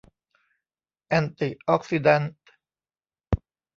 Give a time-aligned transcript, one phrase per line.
[1.07, 2.33] แอนติออกซิแดนท์